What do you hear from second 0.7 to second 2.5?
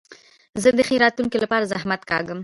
د ښې راتلونکي له پاره زحمت کاږم.